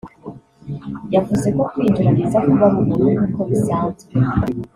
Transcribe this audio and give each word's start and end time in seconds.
yavuze 1.13 1.47
ko 1.55 1.61
kwinjira 1.69 2.09
biza 2.17 2.37
kuba 2.45 2.65
ari 2.67 2.73
ubuntu 2.79 2.95
nk’uko 3.17 3.39
bisanzwe 3.49 4.07